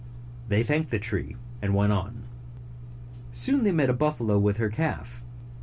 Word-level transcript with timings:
They 0.47 0.63
thanked 0.63 0.89
the 0.89 0.97
tree, 0.97 1.35
and 1.61 1.75
went 1.75 1.93
on. 1.93 2.23
Soon 3.29 3.63
they 3.63 3.71
met 3.71 3.91
a 3.91 3.93
buffalo 3.93 4.39
with 4.39 4.57
her 4.57 4.69
calf. 4.71 5.23